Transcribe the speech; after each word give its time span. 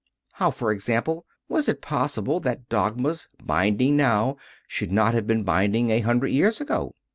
How, 0.31 0.49
for 0.49 0.71
example, 0.71 1.27
was 1.47 1.69
it 1.69 1.79
possible 1.83 2.39
that 2.39 2.69
dogmas 2.69 3.29
binding 3.39 3.95
now 3.97 4.37
should 4.67 4.91
not 4.91 5.13
have 5.13 5.27
been 5.27 5.43
binding 5.43 5.91
a 5.91 5.99
hundred 5.99 6.29
years 6.29 6.59
ago? 6.59 6.95